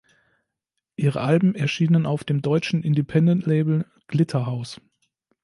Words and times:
Ihre 0.95 1.21
Alben 1.21 1.53
erschienen 1.53 2.07
auf 2.07 2.23
dem 2.23 2.41
deutschen 2.41 2.81
Independent-Label 2.81 3.85
Glitterhouse. 4.07 4.81